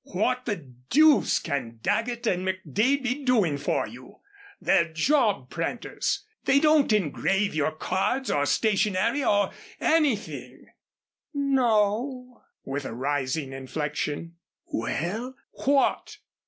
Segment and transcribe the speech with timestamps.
[0.13, 0.55] "What the
[0.89, 4.15] deuce can Daggett and McDade be doing for you.
[4.59, 6.25] They're job printers.
[6.45, 10.65] They don't engrave your cards or stationery or anything"
[11.35, 14.37] "N o," with a rising inflection.
[14.73, 16.17] "Well what?"